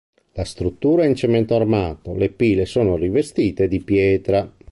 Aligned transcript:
La 0.31 0.45
struttura 0.45 1.03
è 1.03 1.07
in 1.07 1.13
cemento 1.13 1.53
armato, 1.55 2.15
le 2.15 2.31
pile 2.31 2.65
sono 2.65 2.95
rivestite 2.97 3.67
di 3.67 3.83
pietra. 3.83 4.51